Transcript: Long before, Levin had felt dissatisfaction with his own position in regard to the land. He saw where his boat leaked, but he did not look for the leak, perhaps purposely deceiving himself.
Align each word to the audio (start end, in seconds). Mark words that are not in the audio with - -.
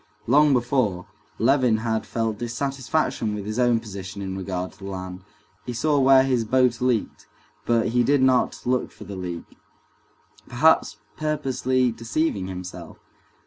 Long 0.25 0.51
before, 0.51 1.05
Levin 1.37 1.77
had 1.77 2.07
felt 2.07 2.39
dissatisfaction 2.39 3.35
with 3.35 3.45
his 3.45 3.59
own 3.59 3.79
position 3.79 4.19
in 4.23 4.35
regard 4.35 4.71
to 4.71 4.79
the 4.79 4.89
land. 4.89 5.21
He 5.63 5.73
saw 5.73 5.99
where 5.99 6.23
his 6.23 6.43
boat 6.43 6.81
leaked, 6.81 7.27
but 7.67 7.89
he 7.89 8.03
did 8.03 8.23
not 8.23 8.65
look 8.65 8.91
for 8.91 9.03
the 9.03 9.15
leak, 9.15 9.59
perhaps 10.49 10.97
purposely 11.17 11.91
deceiving 11.91 12.47
himself. 12.47 12.97